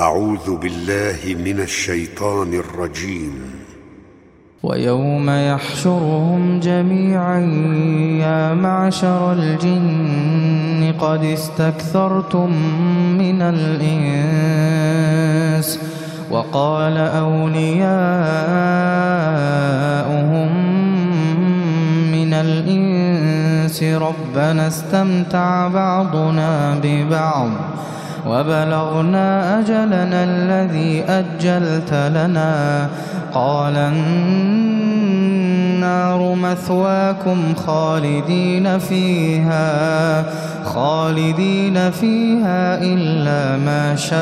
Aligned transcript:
أعوذ 0.00 0.56
بالله 0.56 1.36
من 1.44 1.60
الشيطان 1.60 2.54
الرجيم. 2.54 3.32
ويوم 4.62 5.30
يحشرهم 5.30 6.60
جميعا 6.60 7.40
يا 8.20 8.54
معشر 8.54 9.32
الجن 9.32 10.92
قد 11.00 11.24
استكثرتم 11.24 12.50
من 13.18 13.42
الإنس. 13.42 14.60
وقال 16.30 16.96
أولياؤهم 16.98 17.76
من 22.12 22.32
الإنس 22.34 23.82
ربنا 23.82 24.68
استمتع 24.68 25.68
بعضنا 25.68 26.80
ببعض. 26.82 27.50
وبلغنا 28.26 29.58
أجلنا 29.58 30.24
الذي 30.24 31.04
أجلت 31.08 31.94
لنا. 31.94 32.88
قال 33.34 33.76
النار 33.76 33.94
مثواكم 36.34 37.54
خالدين 37.66 38.78
فيها 38.78 40.24
خالدين 40.64 41.90
فيها 41.90 42.78
إلا 42.82 43.56
ما 43.56 43.96
شاء 43.96 44.20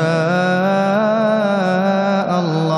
الله. 2.39 2.75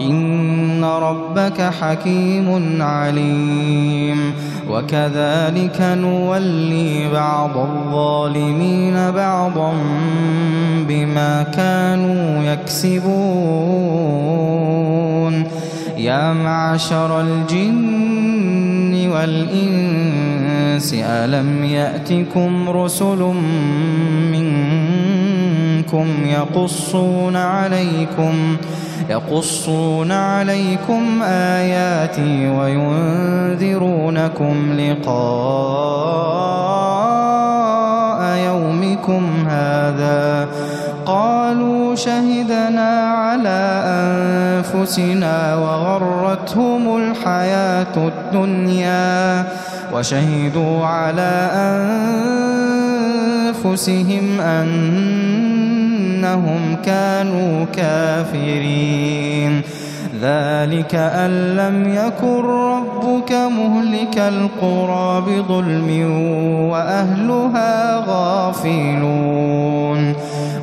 إن 0.00 0.84
ربك 0.84 1.60
حكيم 1.80 2.82
عليم. 2.82 4.34
وكذلك 4.70 5.78
نولي 5.80 7.08
بعض 7.12 7.56
الظالمين 7.56 9.10
بعضا 9.10 9.72
بما 10.88 11.42
كانوا 11.42 12.44
يكسبون. 12.44 13.90
يا 15.96 16.32
معشر 16.32 17.20
الجن 17.20 19.08
والإنس 19.08 20.94
ألم 20.94 21.64
يأتكم 21.64 22.68
رسل 22.68 23.18
منكم 24.32 24.89
يقصون 26.24 27.36
عليكم 27.36 28.56
يقصون 29.10 30.12
عليكم 30.12 31.22
آياتي 31.22 32.48
وينذرونكم 32.50 33.92
لقاء 34.72 35.10
يومكم 38.36 39.46
هذا 39.48 40.48
قالوا 41.06 41.94
شهدنا 41.94 43.10
على 43.10 43.82
أنفسنا 43.86 45.56
وغرتهم 45.56 46.96
الحياة 46.96 47.96
الدنيا 47.96 49.44
وشهدوا 49.92 50.86
على 50.86 51.50
أنفسهم 53.64 54.40
أنهم 56.34 56.76
كانوا 56.84 57.64
كافرين. 57.64 59.62
ذلك 60.22 60.94
أن 60.94 61.56
لم 61.56 61.94
يكن 61.94 62.44
ربك 62.44 63.32
مهلك 63.32 64.18
القرى 64.18 65.24
بظلم 65.26 66.10
وأهلها 66.70 68.04
غافلون. 68.08 70.14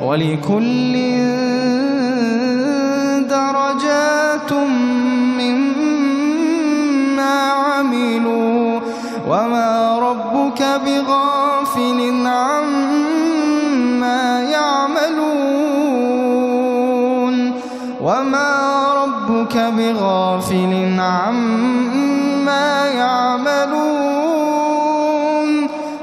ولكل 0.03 0.93
درجات 3.29 4.53
مما 5.39 7.36
عملوا. 7.52 8.80
وما 9.30 9.99
ربك 9.99 10.61
بغافل 10.86 12.27
عما 12.27 12.56
بغافل 19.93 20.99
عما 20.99 22.86
يعملون. 22.87 24.08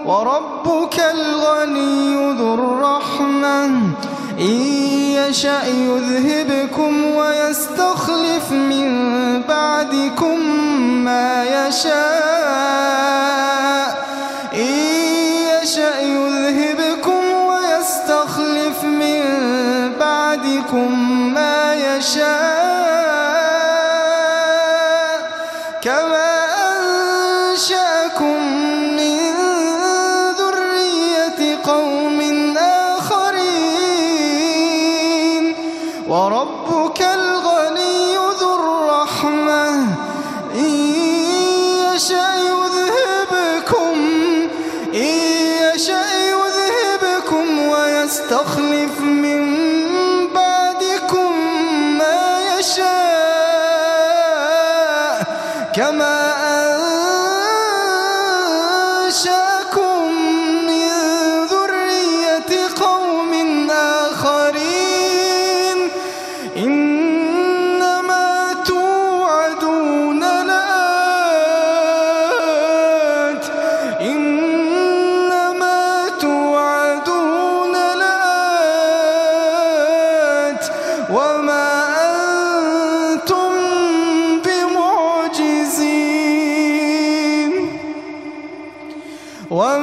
وربك 0.06 1.00
الغني 1.14 2.14
ذو 2.38 2.54
الرحمة. 2.54 3.64
إن 4.40 4.60
يشأ 5.28 5.66
يذهبكم 5.66 7.04
ويستخلف 7.16 8.52
من 8.52 8.88
بعدكم 9.48 10.40
ما 11.04 11.44
يشاء. 11.44 11.94
إن 14.54 14.74
يشأ 15.62 16.00
يذهبكم 16.00 17.22
ويستخلف 17.48 18.84
من 18.84 19.22
بعدكم 20.00 20.90
ما 21.34 21.74
يشاء. 21.74 22.43
يشأ 45.74 46.13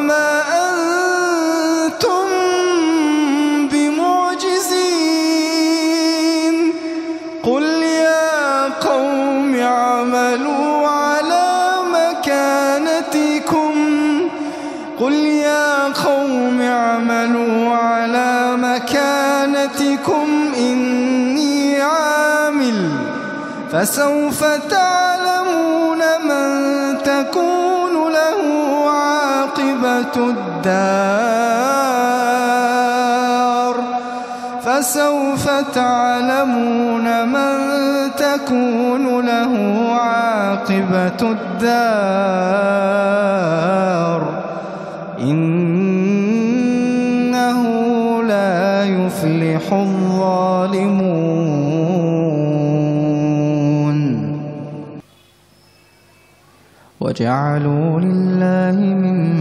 وما 0.02 0.42
أنتم 0.66 2.28
بمعجزين. 3.72 4.96
قل 7.44 7.64
يا 7.84 8.70
قوم 8.82 9.56
اعملوا 9.56 10.88
على 10.88 11.50
مكانتكم. 11.98 13.74
قل 15.00 15.14
يا 15.14 15.94
قوم 16.06 16.62
اعملوا 16.62 17.76
على 17.76 18.58
مكانتكم. 18.58 20.54
إني 20.58 21.82
عامل 21.82 22.90
فسوف 23.72 24.44
تعلمون 24.70 26.02
من 26.24 26.48
تكون 27.04 27.61
الدار 30.18 31.32
فسوف 34.64 35.50
تعلمون 35.76 37.08
من 37.28 37.58
تكون 38.18 39.26
له 39.26 39.54
عاقبة 39.92 41.22
الدار. 41.22 41.82
إنه 45.20 45.62
لا 48.24 48.84
يفلح 48.86 49.74
الظالمون. 49.74 51.22
وجعلوا 57.02 58.00
لله 58.00 58.78
مما 58.80 59.41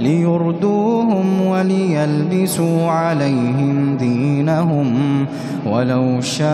ليردوهم 0.00 1.46
وليلبسوا 1.46 2.90
عليهم 2.90 3.96
دينهم 3.96 5.26
ولو 5.66 6.20
شاء 6.20 6.44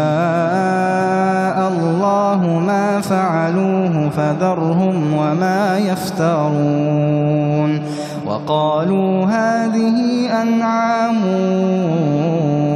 الله 1.68 2.62
ما 2.66 3.00
فعلوه 3.00 4.08
فذرهم 4.08 5.14
وما 5.14 5.78
يفترون 5.78 7.20
وقالوا 8.26 9.24
هذه 9.24 10.28
أنعام 10.42 11.16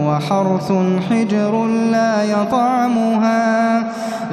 وحرث 0.07 0.73
حجر 1.11 1.67
لا 1.67 2.25
يطعمها 2.25 3.85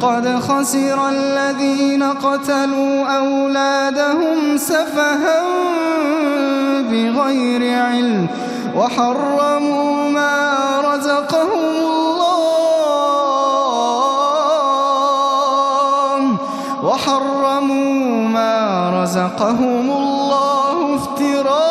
قد 0.00 0.40
خسر 0.40 1.08
الذين 1.08 2.02
قتلوا 2.02 3.06
أولادهم 3.16 4.56
سفها 4.56 5.42
بغير 6.80 7.82
علم 7.82 8.26
وحرموا 8.76 10.10
ما 10.10 10.80
رزقهم 10.84 11.60
الله 11.74 12.28
وحرموا 16.82 18.28
ما 18.28 18.90
رزقهم 19.02 19.90
الله 19.90 20.94
افتراء 20.94 21.67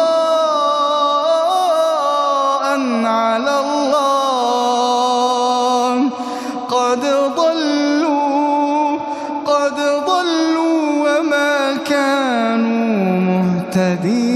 قد 9.67 9.79
ضلوا 10.07 11.19
وما 11.19 11.75
كانوا 11.85 13.19
مهتدين. 13.19 14.26